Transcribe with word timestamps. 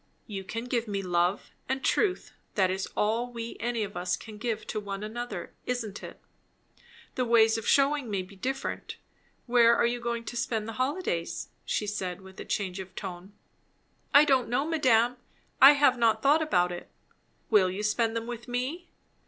"You 0.25 0.43
can 0.43 0.63
give 0.65 0.87
me 0.87 1.03
love 1.03 1.51
and 1.69 1.83
truth 1.83 2.31
that 2.55 2.71
is 2.71 2.87
all 2.97 3.31
we 3.31 3.55
any 3.59 3.83
of 3.83 3.95
us 3.95 4.17
can 4.17 4.39
give 4.39 4.65
to 4.65 4.79
one 4.79 5.03
another, 5.03 5.53
isn't 5.67 6.01
it? 6.01 6.19
The 7.13 7.23
ways 7.23 7.55
of 7.55 7.67
shewing 7.67 8.09
may 8.09 8.23
be 8.23 8.35
different. 8.35 8.97
Where 9.45 9.75
are 9.75 9.85
you 9.85 9.99
going 9.99 10.23
to 10.25 10.35
spend 10.35 10.67
the 10.67 10.73
holidays?" 10.81 11.49
she 11.65 11.85
said 11.85 12.21
with 12.21 12.39
a 12.39 12.45
change 12.45 12.79
of 12.79 12.95
tone. 12.95 13.33
"I 14.11 14.25
don't 14.25 14.49
know, 14.49 14.65
madame. 14.65 15.17
I 15.61 15.73
have 15.73 15.99
not 15.99 16.23
thought 16.23 16.41
about 16.41 16.71
it." 16.71 16.89
"Will 17.51 17.69
you 17.69 17.83
spend 17.83 18.15
them 18.17 18.25
with 18.25 18.47
me?" 18.47 18.89